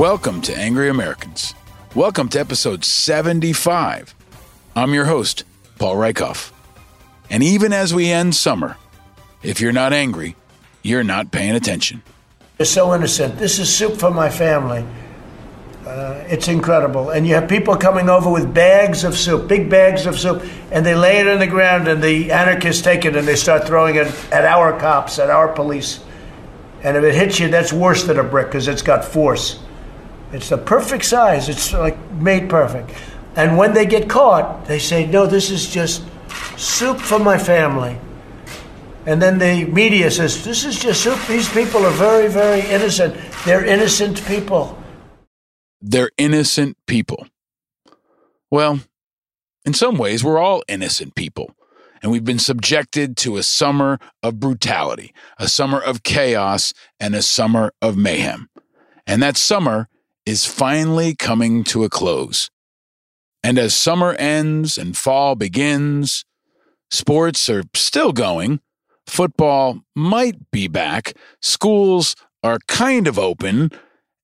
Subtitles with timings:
[0.00, 1.54] Welcome to Angry Americans.
[1.94, 4.14] Welcome to episode 75.
[4.74, 5.44] I'm your host,
[5.78, 6.52] Paul Rieckhoff.
[7.28, 8.78] And even as we end summer,
[9.42, 10.36] if you're not angry,
[10.82, 12.02] you're not paying attention.
[12.56, 13.36] They're so innocent.
[13.36, 14.86] This is soup for my family.
[15.86, 17.10] Uh, it's incredible.
[17.10, 20.86] And you have people coming over with bags of soup, big bags of soup, and
[20.86, 23.96] they lay it on the ground, and the anarchists take it and they start throwing
[23.96, 26.02] it at our cops, at our police.
[26.82, 29.60] And if it hits you, that's worse than a brick because it's got force.
[30.32, 31.48] It's the perfect size.
[31.48, 32.90] It's like made perfect.
[33.36, 36.02] And when they get caught, they say, "No, this is just
[36.56, 37.98] soup for my family."
[39.06, 41.18] And then the media says, "This is just soup.
[41.26, 43.16] These people are very, very innocent.
[43.44, 44.76] They're innocent people."
[45.80, 47.26] They're innocent people.
[48.50, 48.80] Well,
[49.64, 51.54] in some ways, we're all innocent people.
[52.02, 57.22] And we've been subjected to a summer of brutality, a summer of chaos, and a
[57.22, 58.48] summer of mayhem.
[59.06, 59.88] And that summer
[60.26, 62.50] is finally coming to a close.
[63.42, 66.24] And as summer ends and fall begins,
[66.90, 68.60] sports are still going,
[69.06, 73.70] football might be back, schools are kind of open,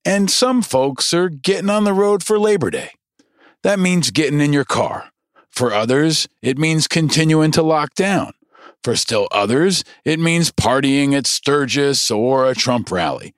[0.04, 2.90] and some folks are getting on the road for Labor Day.
[3.62, 5.10] That means getting in your car.
[5.50, 8.32] For others, it means continuing to lock down.
[8.84, 13.34] For still others, it means partying at Sturgis or a Trump rally.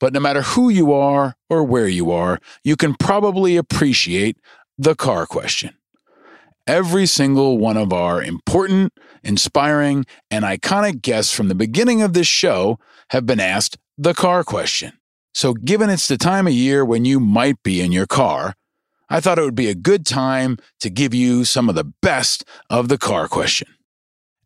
[0.00, 4.38] But no matter who you are or where you are, you can probably appreciate
[4.78, 5.76] the car question.
[6.66, 8.92] Every single one of our important,
[9.22, 12.78] inspiring, and iconic guests from the beginning of this show
[13.10, 14.94] have been asked the car question.
[15.32, 18.54] So, given it's the time of year when you might be in your car,
[19.08, 22.44] I thought it would be a good time to give you some of the best
[22.68, 23.68] of the car question.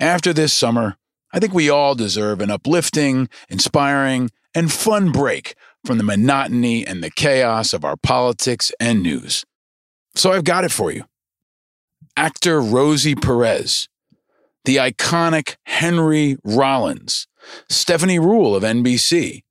[0.01, 0.97] After this summer,
[1.35, 7.03] I think we all deserve an uplifting, inspiring, and fun break from the monotony and
[7.03, 9.45] the chaos of our politics and news.
[10.15, 11.07] So I've got it for you.
[12.17, 13.89] Actor Rosie Perez,
[14.65, 17.27] the iconic Henry Rollins,
[17.69, 19.43] Stephanie Ruhle of NBC,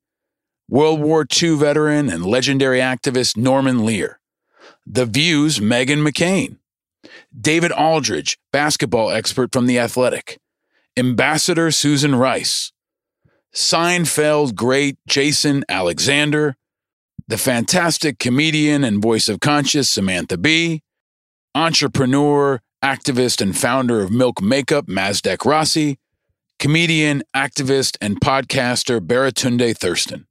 [0.70, 4.20] World War II veteran and legendary activist Norman Lear,
[4.86, 6.56] The View's Meghan McCain,
[7.38, 10.38] David Aldridge, basketball expert from The Athletic,
[10.96, 12.70] Ambassador Susan Rice,
[13.52, 16.56] Seinfeld great Jason Alexander,
[17.26, 20.82] the fantastic comedian and voice of conscience Samantha Bee,
[21.52, 25.96] entrepreneur, activist, and founder of Milk Makeup Mazdack Rassi,
[26.60, 30.28] comedian, activist, and podcaster Baratunde Thurston.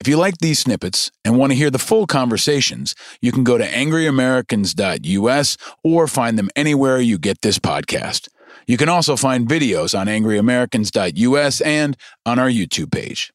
[0.00, 3.58] If you like these snippets and want to hear the full conversations, you can go
[3.58, 8.28] to angryamericans.us or find them anywhere you get this podcast.
[8.68, 11.96] You can also find videos on angryamericans.us and
[12.26, 13.32] on our YouTube page.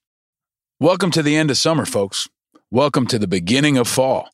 [0.79, 2.29] Welcome to the end of summer, folks.
[2.69, 4.29] Welcome to the beginning of fall.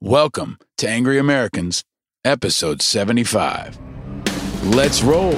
[0.00, 1.84] Welcome to Angry Americans,
[2.24, 3.78] episode 75.
[4.64, 5.34] Let's roll.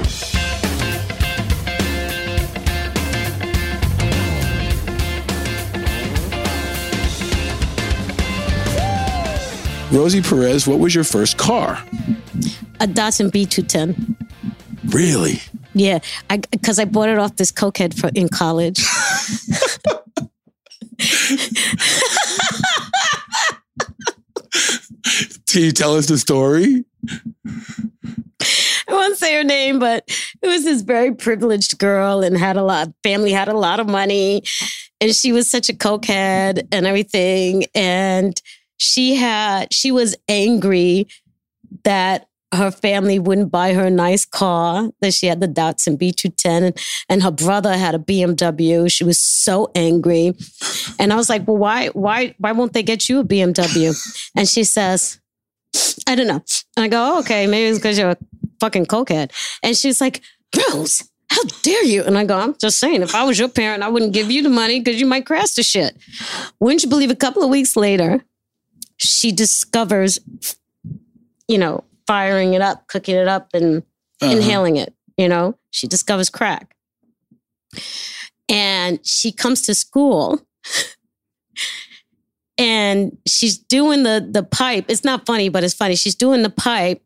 [9.90, 11.84] Rosie Perez, what was your first car?
[12.78, 14.13] A Datsun B210.
[14.94, 15.42] Really?
[15.74, 15.98] Yeah,
[16.30, 18.78] I because I, I, bought it off this cokehead for, in college.
[25.48, 26.84] Can you tell us the story?
[28.88, 30.04] I won't say her name, but
[30.42, 33.88] it was this very privileged girl and had a lot, family had a lot of
[33.88, 34.44] money.
[35.00, 37.64] And she was such a cokehead and everything.
[37.74, 38.40] And
[38.76, 41.08] she had, she was angry
[41.82, 46.62] that her family wouldn't buy her a nice car, that she had the Datsun B210,
[46.62, 46.78] and,
[47.08, 48.90] and her brother had a BMW.
[48.90, 50.34] She was so angry.
[50.98, 53.96] And I was like, well, why, why, why won't they get you a BMW?
[54.36, 55.20] And she says,
[56.06, 56.42] I don't know.
[56.76, 58.18] And I go, oh, okay, maybe it's because you're a
[58.60, 59.32] fucking cokehead.
[59.62, 60.22] And she's like,
[60.56, 62.04] Rose, how dare you?
[62.04, 64.42] And I go, I'm just saying, if I was your parent, I wouldn't give you
[64.42, 65.96] the money because you might crash the shit.
[66.60, 68.24] Wouldn't you believe a couple of weeks later,
[68.96, 70.18] she discovers,
[71.48, 73.82] you know, firing it up, cooking it up, and
[74.20, 74.32] uh-huh.
[74.32, 74.94] inhaling it.
[75.16, 76.74] You know, she discovers crack.
[78.48, 80.46] And she comes to school
[82.58, 84.86] and she's doing the the pipe.
[84.88, 85.96] It's not funny, but it's funny.
[85.96, 87.02] She's doing the pipe.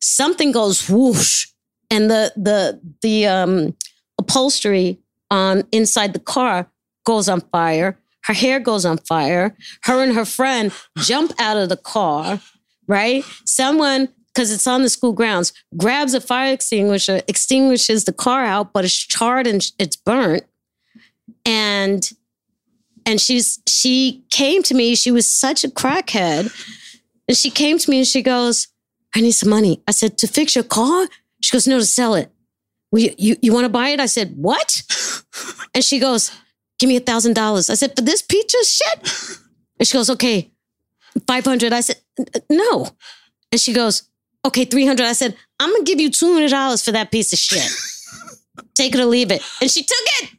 [0.00, 1.48] Something goes whoosh,
[1.90, 3.76] and the the the um,
[4.18, 4.98] upholstery
[5.30, 6.70] on inside the car
[7.04, 7.98] goes on fire.
[8.24, 9.56] Her hair goes on fire.
[9.82, 12.40] Her and her friend jump out of the car
[12.86, 13.24] right?
[13.44, 18.72] Someone, because it's on the school grounds, grabs a fire extinguisher, extinguishes the car out,
[18.72, 20.44] but it's charred and it's burnt.
[21.44, 22.10] And
[23.04, 24.94] and she's she came to me.
[24.94, 26.52] She was such a crackhead,
[27.28, 28.68] and she came to me and she goes,
[29.14, 31.08] "I need some money." I said, "To fix your car?"
[31.40, 32.30] She goes, "No, to sell it."
[32.92, 34.00] Well, you you, you want to buy it?
[34.00, 34.82] I said, "What?"
[35.74, 36.30] and she goes,
[36.78, 39.38] "Give me a thousand dollars." I said, "For this of shit?"
[39.78, 40.51] And she goes, "Okay,
[41.26, 41.72] five hundred.
[41.72, 41.96] I said,
[42.50, 42.88] "No,"
[43.50, 44.04] and she goes,
[44.44, 45.06] "Okay, three hundred.
[45.06, 47.70] I said, "I'm gonna give you two hundred dollars for that piece of shit."
[48.74, 49.42] Take it or leave it.
[49.60, 50.30] And she took it.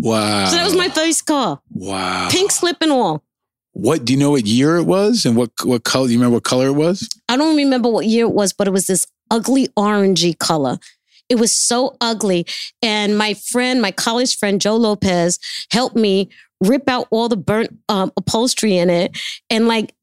[0.00, 0.46] Wow.
[0.46, 1.60] So that was my first car.
[1.70, 2.28] wow.
[2.30, 3.24] Pink slip and all.
[3.72, 6.06] What do you know what year it was and what what color?
[6.06, 7.08] Do you remember what color it was?
[7.28, 10.78] I don't remember what year it was, but it was this ugly orangey color.
[11.28, 12.46] It was so ugly.
[12.82, 15.38] And my friend, my college friend, Joe Lopez,
[15.70, 19.16] helped me rip out all the burnt um, upholstery in it.
[19.50, 19.94] And like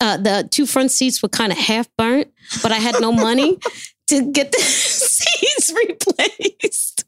[0.00, 2.28] uh, the two front seats were kind of half burnt,
[2.62, 3.58] but I had no money
[4.08, 7.04] to get the seats replaced.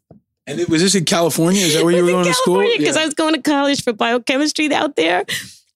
[0.46, 1.62] And it, was this in California?
[1.62, 2.66] Is that where you were going to school?
[2.76, 5.24] Because I was going to college for biochemistry out there.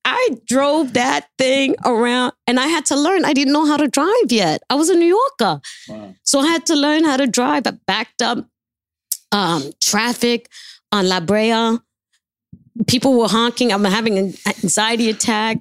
[0.05, 3.25] I drove that thing around and I had to learn.
[3.25, 4.63] I didn't know how to drive yet.
[4.69, 5.61] I was a New Yorker.
[5.89, 6.15] Wow.
[6.25, 7.67] So I had to learn how to drive.
[7.67, 8.47] I backed up
[9.33, 10.51] um, traffic
[10.93, 11.79] on La Brea.
[12.89, 13.73] People were honking.
[13.73, 15.59] I'm having an anxiety attack,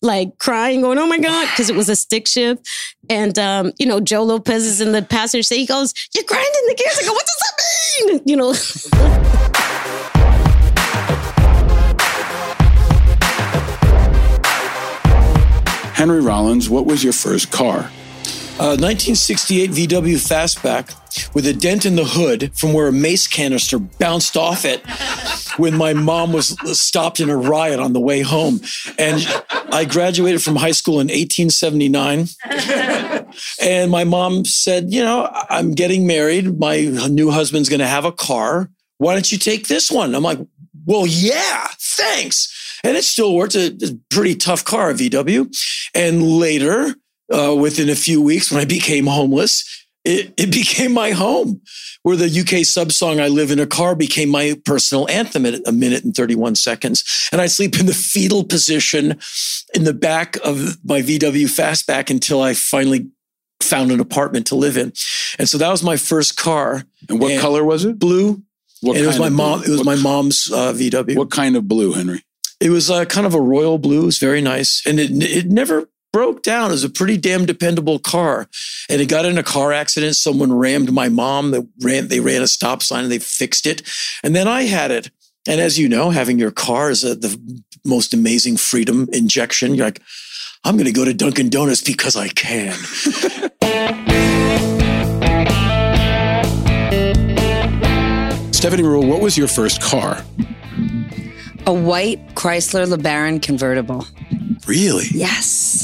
[0.00, 2.66] like crying, going, oh my God, because it was a stick shift.
[3.10, 5.58] And, um, you know, Joe Lopez is in the passenger seat.
[5.58, 6.98] He goes, You're grinding the gears.
[6.98, 8.22] I go, What does that mean?
[8.26, 8.52] You know,
[15.94, 17.90] Henry Rollins, what was your first car?
[18.58, 23.78] Uh, 1968 VW Fastback with a dent in the hood from where a mace canister
[23.78, 24.80] bounced off it
[25.58, 28.60] when my mom was stopped in a riot on the way home.
[28.98, 29.20] And
[29.70, 32.28] I graduated from high school in 1879.
[33.60, 36.58] And my mom said, You know, I'm getting married.
[36.58, 36.80] My
[37.10, 38.70] new husband's going to have a car.
[38.96, 40.14] Why don't you take this one?
[40.14, 40.38] I'm like,
[40.86, 42.80] Well, yeah, thanks.
[42.82, 43.54] And it still worked.
[43.54, 45.54] It's a pretty tough car, VW.
[45.94, 46.94] And later,
[47.32, 49.64] uh, within a few weeks, when I became homeless,
[50.04, 51.60] it, it became my home,
[52.02, 55.60] where the UK Subs song I Live in a Car became my personal anthem at
[55.66, 57.28] a minute and 31 seconds.
[57.32, 59.18] And I sleep in the fetal position
[59.74, 63.08] in the back of my VW Fastback until I finally
[63.60, 64.92] found an apartment to live in.
[65.38, 66.84] And so that was my first car.
[67.08, 67.98] And what And color was it?
[67.98, 68.42] Blue.
[68.82, 69.62] What it was my mom.
[69.64, 71.16] It was What- my mom's uh, VW.
[71.16, 72.22] What kind of blue, Henry?
[72.60, 74.02] It was uh, kind of a royal blue.
[74.02, 76.70] It was very nice, and it it never broke down.
[76.70, 78.48] It was a pretty damn dependable car.
[78.88, 80.16] And it got in a car accident.
[80.16, 81.50] Someone rammed my mom.
[81.50, 83.82] They ran they ran a stop sign and they fixed it.
[84.22, 85.10] And then I had it.
[85.46, 87.38] And as you know, having your car is a, the
[87.84, 89.74] most amazing freedom injection.
[89.74, 90.00] You're like,
[90.64, 92.72] I'm going to go to Dunkin' Donuts because I can.
[98.54, 100.24] Stephanie Ruhle, what was your first car?
[101.66, 104.06] A white Chrysler LeBaron convertible.
[104.66, 105.04] Really?
[105.12, 105.75] Yes.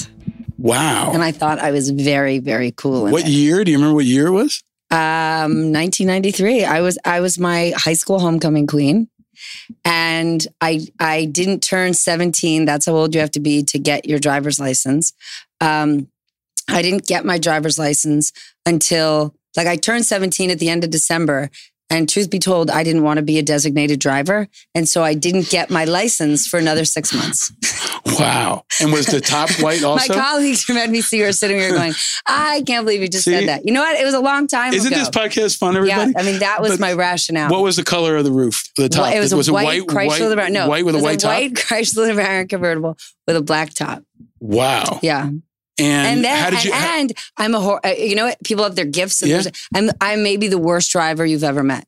[0.62, 1.10] Wow.
[1.12, 3.10] And I thought I was very, very cool.
[3.10, 3.28] What it.
[3.28, 3.64] year?
[3.64, 4.62] Do you remember what year it was?
[4.92, 6.64] Um, 1993.
[6.64, 9.08] I was I was my high school homecoming queen,
[9.84, 12.64] and I I didn't turn 17.
[12.64, 15.12] That's how old you have to be to get your driver's license.
[15.60, 16.08] Um,
[16.68, 18.30] I didn't get my driver's license
[18.64, 21.50] until like I turned 17 at the end of December.
[21.92, 24.48] And truth be told, I didn't want to be a designated driver.
[24.74, 27.52] And so I didn't get my license for another six months.
[28.18, 28.64] Wow.
[28.80, 30.12] And was the top white also?
[30.12, 31.94] My colleagues who me see her sitting here going,
[32.26, 33.32] I can't believe you just See?
[33.32, 33.64] said that.
[33.64, 33.98] You know what?
[33.98, 34.98] It was a long time Isn't ago.
[34.98, 36.12] this podcast fun, everybody?
[36.12, 36.20] yeah.
[36.20, 37.48] I mean, that was But my rationale.
[37.50, 38.64] What was the color of the roof?
[38.76, 39.02] The top?
[39.04, 41.30] Well, it was, a white, Chrysler white, No, white with it a was white top.
[41.30, 44.02] white Chrysler LeBaron convertible with a black top.
[44.40, 44.98] Wow.
[45.02, 45.30] Yeah,
[45.78, 46.72] And, and, then how did you?
[46.72, 48.42] and, how- and I'm a hor- uh, you know what?
[48.44, 49.22] People have their gifts.
[49.22, 49.42] And Yeah.
[49.74, 51.86] I'm I'm maybe the worst driver you've ever met.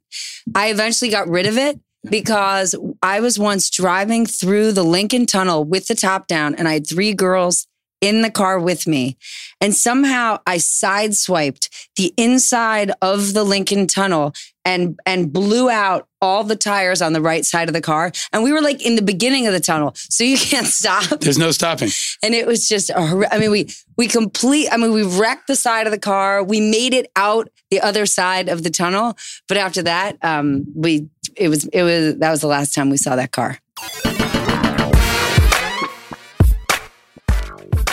[0.55, 5.65] I eventually got rid of it because I was once driving through the Lincoln Tunnel
[5.65, 7.67] with the top down, and I had three girls
[8.01, 9.17] in the car with me,
[9.61, 16.43] and somehow I sideswiped the inside of the Lincoln Tunnel and and blew out all
[16.45, 19.03] the tires on the right side of the car, and we were like in the
[19.03, 21.91] beginning of the tunnel, so you can't stop There's no stopping.
[22.23, 25.47] and it was just a horri- I mean we we complete I mean we wrecked
[25.49, 29.17] the side of the car we made it out the other side of the tunnel
[29.49, 32.97] but after that um we it was it was that was the last time we
[32.97, 33.59] saw that car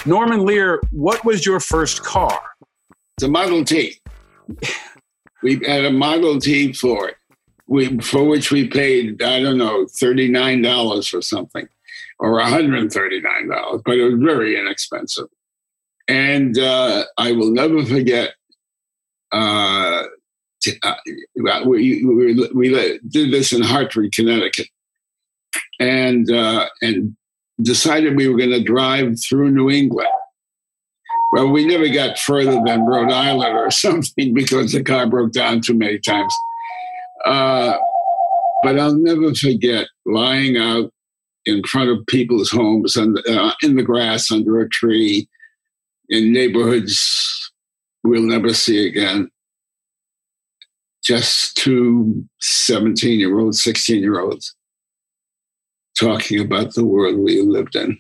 [0.05, 2.39] Norman Lear, what was your first car?
[3.17, 3.97] It's a Model T.
[5.43, 7.15] We had a Model T for it,
[7.67, 11.67] we, for which we paid, I don't know, $39 for something
[12.19, 15.27] or $139, but it was very inexpensive.
[16.07, 18.35] And uh, I will never forget,
[19.31, 20.03] uh,
[20.83, 20.95] uh,
[21.65, 24.67] we, we, we did this in Hartford, Connecticut.
[25.79, 27.15] and uh, and
[27.61, 30.09] decided we were going to drive through New England.
[31.31, 35.61] Well, we never got further than Rhode Island or something because the car broke down
[35.61, 36.33] too many times.
[37.25, 37.77] Uh,
[38.63, 40.91] but I'll never forget lying out
[41.45, 45.27] in front of people's homes and uh, in the grass under a tree
[46.09, 47.51] in neighborhoods
[48.03, 49.29] we'll never see again.
[51.03, 54.55] Just two 17 year olds, 16 year olds
[55.99, 57.97] talking about the world we lived in.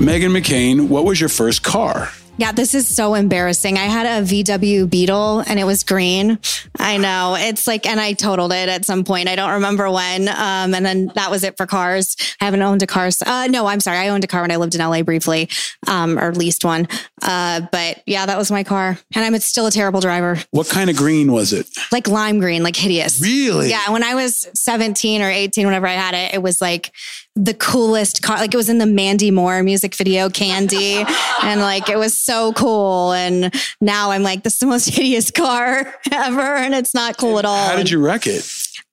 [0.00, 2.08] Meghan McCain, what was your first car?
[2.38, 3.76] Yeah, this is so embarrassing.
[3.76, 6.38] I had a VW Beetle and it was green.
[6.78, 7.36] I know.
[7.38, 9.28] It's like, and I totaled it at some point.
[9.28, 10.26] I don't remember when.
[10.26, 12.16] Um, and then that was it for cars.
[12.40, 13.10] I haven't owned a car.
[13.26, 13.98] Uh, no, I'm sorry.
[13.98, 15.50] I owned a car when I lived in LA briefly,
[15.86, 16.88] um, or leased one.
[17.20, 18.98] Uh, but yeah, that was my car.
[19.14, 20.38] And I'm still a terrible driver.
[20.50, 21.68] What kind of green was it?
[21.92, 23.20] Like lime green, like hideous.
[23.20, 23.68] Really?
[23.68, 23.90] Yeah.
[23.90, 26.90] When I was 17 or 18, whenever I had it, it was like
[27.36, 28.36] the coolest car.
[28.38, 31.04] Like it was in the Mandy Moore music video, Candy.
[31.42, 33.12] and like it was so cool.
[33.12, 36.40] And now I'm like, this is the most hideous car ever.
[36.40, 37.68] And it's not cool at all.
[37.68, 38.44] How did you wreck it?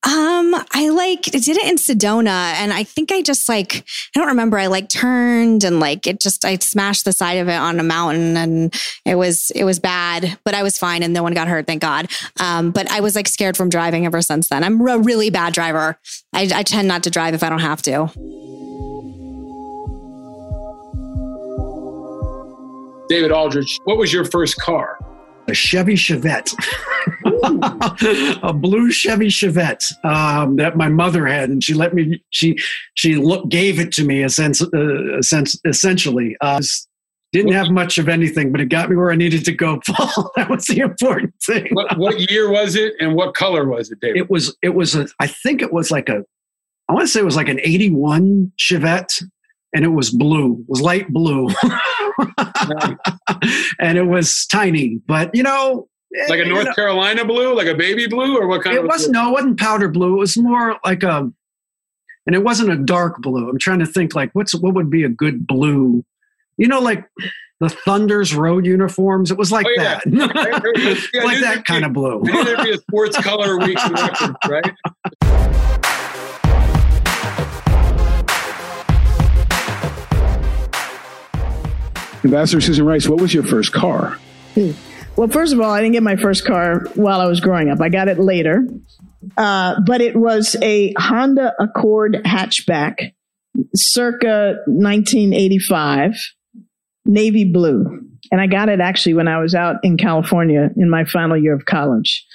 [0.07, 3.83] Um, I like did it in Sedona and I think I just like
[4.15, 4.57] I don't remember.
[4.57, 7.83] I like turned and like it just I smashed the side of it on a
[7.83, 8.73] mountain and
[9.03, 11.81] it was it was bad, but I was fine and no one got hurt, thank
[11.81, 12.09] God.
[12.39, 14.63] Um, but I was like scared from driving ever since then.
[14.63, 15.99] I'm a really bad driver.
[16.31, 18.07] I, I tend not to drive if I don't have to.
[23.09, 24.97] David Aldridge, what was your first car?
[25.48, 26.54] A Chevy Chevette,
[28.44, 32.24] a blue Chevy Chevette um, that my mother had, and she let me.
[32.30, 32.58] She
[32.96, 36.36] she look, gave it to me, a sense, uh, sense essentially.
[36.42, 36.62] Uh,
[37.34, 39.80] didn't have much of anything, but it got me where I needed to go.
[39.88, 41.68] Paul, that was the important thing.
[41.72, 44.18] What, what year was it, and what color was it, David?
[44.18, 45.08] It was it was a.
[45.20, 46.24] I think it was like a.
[46.89, 49.24] I want to say it was like an '81 Chevette,
[49.74, 50.54] and it was blue.
[50.54, 51.50] It was light blue.
[53.79, 57.67] and it was tiny, but you know, eh, like a North know, Carolina blue, like
[57.67, 58.88] a baby blue, or what kind it of?
[58.88, 60.15] was no, it wasn't powder blue.
[60.15, 61.31] It was more like a,
[62.25, 63.50] and it wasn't a dark blue.
[63.50, 66.03] I'm trying to think like what's what would be a good blue,
[66.57, 67.05] you know, like
[67.59, 69.31] the Thunder's road uniforms.
[69.31, 70.00] It was like Oh, yeah.
[70.05, 72.21] that, Yeah, like that kind of blue.
[72.24, 74.74] There'd be a sports color week reference, right?
[82.27, 84.17] Ambassador Susan Rice, what was your first car?
[85.15, 87.81] Well, first of all, I didn't get my first car while I was growing up.
[87.81, 88.67] I got it later.
[89.36, 93.13] Uh, but it was a Honda Accord hatchback,
[93.75, 96.13] circa 1985,
[97.05, 98.01] navy blue.
[98.31, 101.55] And I got it actually when I was out in California in my final year
[101.55, 102.25] of college.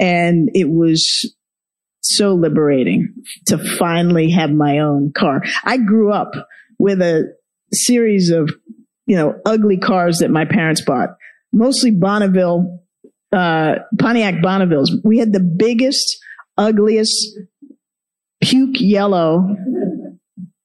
[0.00, 1.34] And it was
[2.00, 3.14] so liberating
[3.46, 5.42] to finally have my own car.
[5.62, 6.32] I grew up
[6.78, 7.34] with a
[7.72, 8.50] series of,
[9.06, 11.16] you know, ugly cars that my parents bought,
[11.52, 12.80] mostly Bonneville,
[13.32, 14.90] uh, Pontiac Bonnevilles.
[15.04, 16.18] We had the biggest,
[16.56, 17.38] ugliest,
[18.42, 19.56] puke yellow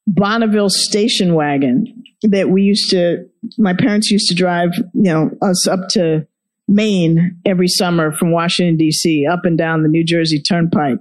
[0.08, 5.67] Bonneville station wagon that we used to, my parents used to drive, you know, us
[5.67, 6.25] up to
[6.67, 10.98] Maine every summer from Washington, D.C., up and down the New Jersey Turnpike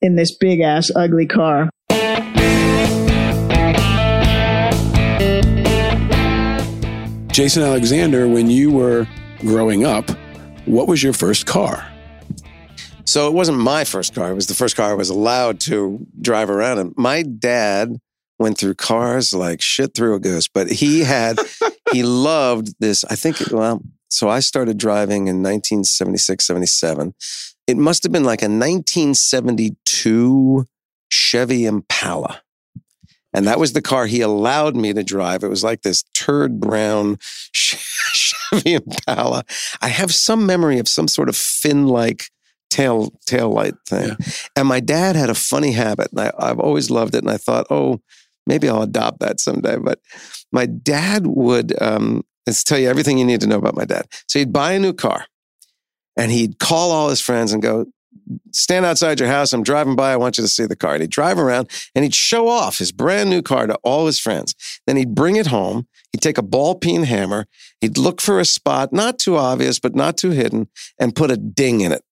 [0.00, 1.68] in this big ass ugly car.
[7.32, 9.08] Jason Alexander, when you were
[9.38, 10.10] growing up,
[10.66, 11.90] what was your first car?
[13.06, 14.30] So it wasn't my first car.
[14.30, 16.92] It was the first car I was allowed to drive around in.
[16.94, 17.96] My dad
[18.38, 21.38] went through cars like shit through a goose, but he had,
[21.92, 23.02] he loved this.
[23.04, 27.14] I think, well, so I started driving in 1976, 77.
[27.66, 30.66] It must have been like a 1972
[31.08, 32.42] Chevy Impala.
[33.34, 35.42] And that was the car he allowed me to drive.
[35.42, 37.18] It was like this turd brown
[37.52, 39.44] Chevy Impala.
[39.80, 42.26] I have some memory of some sort of fin like
[42.70, 44.16] tail tail light thing.
[44.56, 47.22] And my dad had a funny habit, and I, I've always loved it.
[47.22, 48.00] And I thought, oh,
[48.46, 49.76] maybe I'll adopt that someday.
[49.76, 50.00] But
[50.52, 54.06] my dad would um, let's tell you everything you need to know about my dad.
[54.26, 55.26] So he'd buy a new car,
[56.16, 57.86] and he'd call all his friends and go,
[58.52, 59.52] stand outside your house.
[59.52, 60.12] I'm driving by.
[60.12, 60.94] I want you to see the car.
[60.94, 64.18] And he'd drive around and he'd show off his brand new car to all his
[64.18, 64.54] friends.
[64.86, 65.86] Then he'd bring it home.
[66.12, 67.46] He'd take a ball peen hammer.
[67.80, 71.36] He'd look for a spot, not too obvious, but not too hidden, and put a
[71.36, 72.02] ding in it.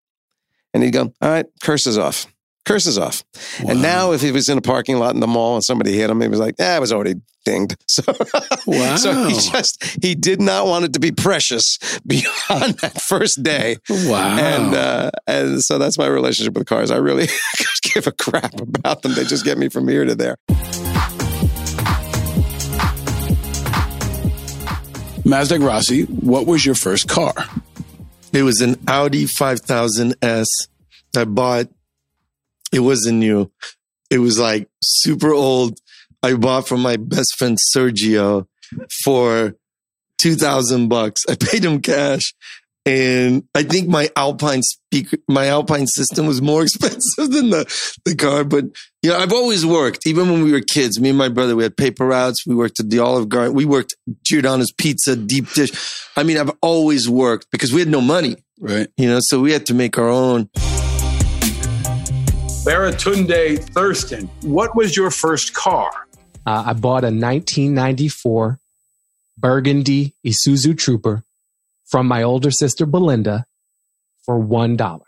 [0.73, 2.27] And he'd go, all right, curses off.
[2.71, 3.25] Curses off.
[3.67, 6.09] And now, if he was in a parking lot in the mall and somebody hit
[6.09, 8.03] him, he was like, "Ah, I was already dinged." So,
[8.67, 8.95] Wow.
[8.97, 13.77] so he just he did not want it to be precious beyond that first day.
[13.89, 14.39] Wow.
[14.39, 16.93] And uh, and so that's my relationship with cars.
[16.93, 17.27] I really
[17.83, 19.15] give a crap about them.
[19.15, 20.37] They just get me from here to there.
[25.25, 27.35] Mazdack Rassi, what was your first car?
[28.33, 30.47] It was an Audi 5000S.
[31.17, 31.67] I bought,
[32.73, 33.51] it wasn't new.
[34.11, 35.79] It was like super old.
[36.23, 38.47] I bought from my best friend Sergio
[39.05, 39.55] for
[40.19, 41.23] 2000 bucks.
[41.29, 42.35] I paid him cash.
[42.87, 48.17] And I think my Alpine speaker, my Alpine system was more expensive than the, the
[48.17, 48.43] car.
[48.43, 48.65] But,
[49.03, 50.99] you know, I've always worked, even when we were kids.
[50.99, 52.47] Me and my brother, we had paper routes.
[52.47, 53.55] We worked at the Olive Garden.
[53.55, 53.95] We worked
[54.27, 55.71] Giordano's Pizza, deep dish.
[56.17, 58.37] I mean, I've always worked because we had no money.
[58.59, 58.89] Right.
[58.97, 60.49] You know, so we had to make our own.
[62.71, 65.91] Baratunde Thurston, what was your first car?
[66.47, 68.61] Uh, I bought a 1994
[69.37, 71.25] Burgundy Isuzu Trooper
[71.87, 73.45] from my older sister Belinda
[74.25, 75.07] for one dollar.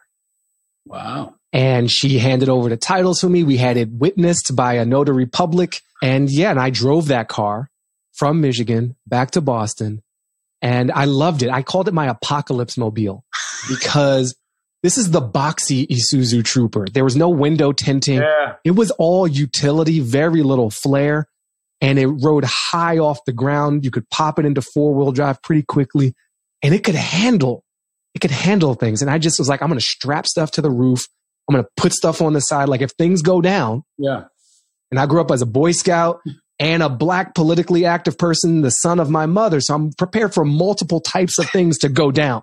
[0.87, 1.37] Wow.
[1.53, 3.45] And she handed over the titles to me.
[3.45, 5.83] We had it witnessed by a notary public.
[6.03, 7.71] And yeah, and I drove that car
[8.13, 10.03] from Michigan back to Boston.
[10.63, 11.51] And I loved it.
[11.51, 13.25] I called it my apocalypse mobile
[13.69, 14.35] because
[14.83, 16.87] this is the boxy Isuzu Trooper.
[16.93, 18.17] There was no window tinting.
[18.21, 18.55] Yeah.
[18.65, 21.29] It was all utility, very little flair,
[21.81, 23.85] and it rode high off the ground.
[23.85, 26.15] You could pop it into four wheel drive pretty quickly,
[26.63, 27.65] and it could handle,
[28.15, 29.03] it could handle things.
[29.03, 31.07] And I just was like, I'm going to strap stuff to the roof.
[31.49, 32.69] I'm going to put stuff on the side.
[32.69, 34.25] Like if things go down, Yeah.
[34.91, 36.21] and I grew up as a Boy Scout
[36.61, 39.61] and a black politically active person, the son of my mother.
[39.61, 42.43] So I'm prepared for multiple types of things to go down.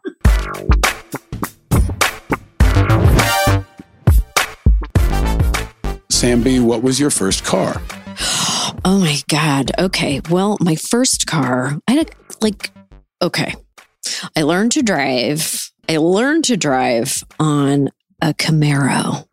[6.19, 7.81] Sam Bee, what was your first car?
[8.83, 9.71] Oh my God.
[9.79, 10.19] Okay.
[10.29, 12.11] Well, my first car, I had a,
[12.41, 12.71] like,
[13.21, 13.55] okay.
[14.35, 15.71] I learned to drive.
[15.87, 17.89] I learned to drive on
[18.21, 19.27] a Camaro.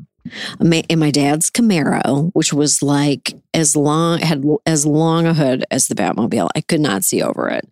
[0.61, 5.89] In my dad's Camaro, which was like as long had as long a hood as
[5.89, 6.51] the Batmobile.
[6.55, 7.69] I could not see over it,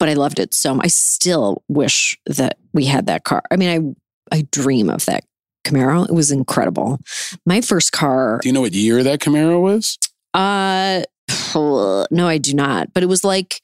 [0.00, 0.80] but I loved it so.
[0.80, 3.44] I still wish that we had that car.
[3.52, 3.96] I mean,
[4.32, 5.22] I I dream of that
[5.64, 6.08] Camaro.
[6.08, 6.98] It was incredible.
[7.46, 8.38] My first car.
[8.42, 9.98] Do you know what year that Camaro was?
[10.32, 11.02] Uh,
[11.54, 12.92] no, I do not.
[12.94, 13.60] But it was like,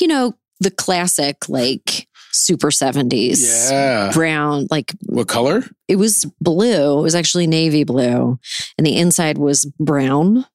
[0.00, 4.10] you know, the classic like super seventies, Yeah.
[4.12, 4.66] brown.
[4.70, 5.64] Like What color?
[5.88, 6.98] it was blue.
[6.98, 8.38] It was actually navy blue,
[8.78, 10.46] and the inside was brown.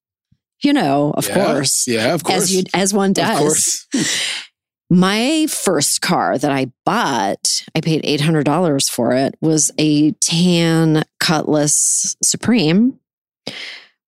[0.61, 1.35] You know, of Yeah.
[1.45, 2.43] course, Yeah, of course.
[2.43, 3.87] as you as one does.
[4.89, 9.35] My first car that I bought, I paid eight hundred dollars for it.
[9.39, 12.99] Was a tan Cutlass Supreme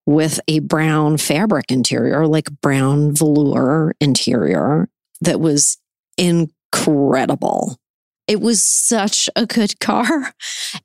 [0.06, 4.90] with a brown fabric interior, like brown velour interior,
[5.22, 5.78] that was
[6.18, 7.78] incredible.
[8.28, 10.34] It was such a good car,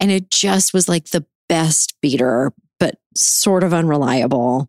[0.01, 4.69] and it just was like the best beater, but sort of unreliable.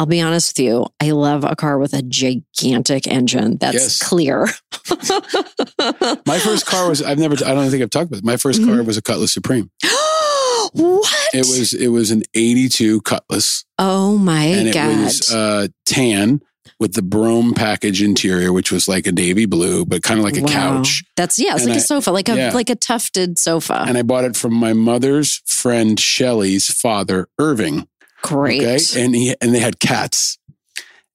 [0.00, 0.86] I'll be honest with you.
[0.98, 3.98] I love a car with a gigantic engine that's Yes.
[3.98, 4.46] clear.
[6.26, 8.24] My first car was I've never I don't think I've talked about it.
[8.24, 9.70] My 1st car was a Cutlass Supreme.
[10.72, 11.12] what?
[11.34, 15.04] It was it was an 82 Cutlass Oh my and it God.
[15.04, 16.40] was uh tan
[16.78, 20.38] with the Brougham package interior which was like a navy blue but kind of like
[20.38, 20.48] a Wow.
[20.78, 21.04] couch.
[21.14, 22.52] That's yeah, it's And like a I- sofa, like a yeah.
[22.54, 23.84] like a tufted sofa.
[23.86, 27.86] And I bought it from my mother's friend Shelley's father Irving.
[28.22, 28.62] Great.
[28.62, 28.78] Okay?
[28.96, 30.38] And he and they had cats.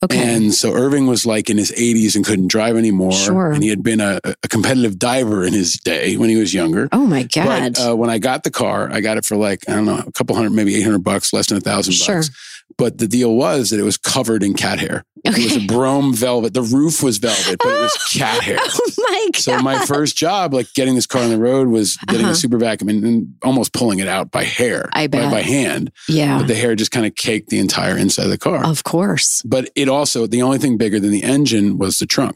[0.03, 0.35] Okay.
[0.35, 3.11] And so Irving was like in his 80s and couldn't drive anymore.
[3.13, 3.51] Sure.
[3.53, 6.89] And he had been a, a competitive diver in his day when he was younger.
[6.91, 7.73] oh my God.
[7.75, 10.03] But uh, when I got the car, I got it for like, I don't know,
[10.05, 12.17] a couple hundred, maybe 800 bucks, less than a thousand Sure.
[12.17, 12.54] bucks.
[12.77, 15.05] But the deal was that it was covered in cat hair.
[15.23, 16.53] It was a Brougham velvet.
[16.53, 18.57] The roof was velvet, but it was cat hair.
[18.61, 19.41] oh my God.
[19.41, 22.33] So my first job, like getting this car on the road, was getting Uh-huh.
[22.33, 25.91] a super vacuum and, and almost pulling it out by hair, I by, by hand.
[26.09, 26.37] yeah.
[26.39, 28.65] But the hair just kind of caked the entire inside of the car.
[28.65, 29.41] Of course.
[29.45, 32.35] But it also, the only thing bigger than the engine was the trunk.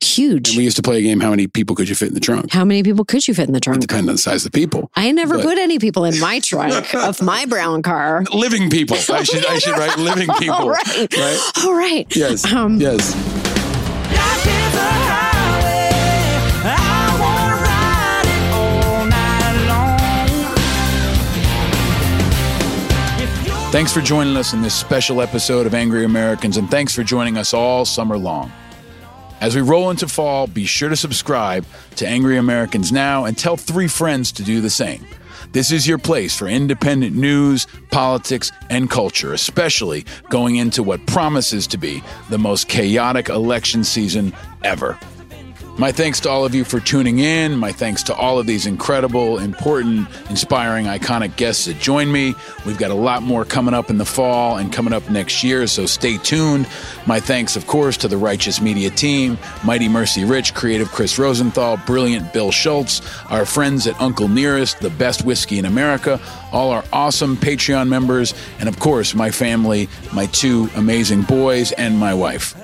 [0.00, 0.50] Huge.
[0.50, 2.20] And we used to play a game: how many people could you fit in the
[2.20, 2.52] trunk?
[2.52, 3.80] How many people could you fit in the It trunk?
[3.80, 4.90] depended on the size of the people.
[4.94, 8.24] I never But- put any people in my trunk of my brown car.
[8.32, 8.96] Living people.
[9.10, 10.54] I should I should write living people.
[10.54, 10.86] All right.
[11.16, 11.40] Right?
[11.64, 12.06] All right.
[12.16, 12.44] Yes.
[12.52, 13.14] Um, yes.
[23.72, 27.38] Thanks for joining us in this special episode of Angry Americans, and thanks for joining
[27.38, 28.52] us all summer long.
[29.42, 33.56] As we roll into fall, be sure to subscribe to Angry Americans now and tell
[33.56, 35.04] three friends to do the same.
[35.50, 41.66] This is your place for independent news, politics, and culture, especially going into what promises
[41.66, 44.96] to be the most chaotic election season ever.
[45.78, 47.56] My thanks to all of you for tuning in.
[47.56, 52.34] My thanks to all of these incredible, important, inspiring, iconic guests that join me.
[52.66, 55.66] We've got a lot more coming up in the fall and coming up next year,
[55.66, 56.68] so stay tuned.
[57.06, 61.78] My thanks, of course, to the Righteous Media team, Mighty Mercy Rich, creative Chris Rosenthal,
[61.86, 66.20] brilliant Bill Schultz, our friends at Uncle Nearest, the best whiskey in America,
[66.52, 71.98] all our awesome Patreon members, and of course, my family, my two amazing boys, and
[71.98, 72.54] my wife.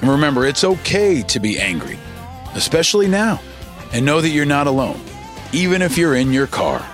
[0.00, 1.98] And remember, it's okay to be angry
[2.54, 3.40] especially now.
[3.92, 5.00] And know that you're not alone,
[5.52, 6.86] even if you're in your car.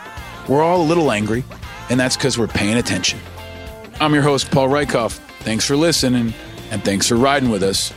[0.48, 1.44] We're all a little angry,
[1.90, 3.18] and that's because we're paying attention.
[4.00, 5.12] I'm your host, Paul Rieckhoff.
[5.40, 6.32] Thanks for listening,
[6.70, 7.90] and thanks for riding with us.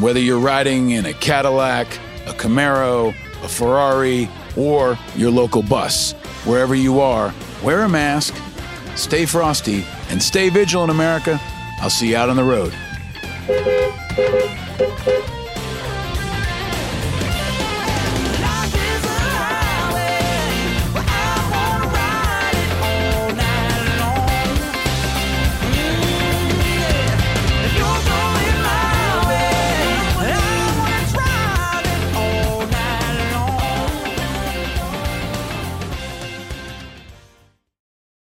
[0.00, 1.86] Whether you're riding in a Cadillac,
[2.26, 6.12] a Camaro, a Ferrari, or your local bus,
[6.44, 8.34] wherever you are, wear a mask,
[8.96, 11.40] stay frosty, and stay vigilant, America.
[11.80, 13.81] I'll see you out on the road.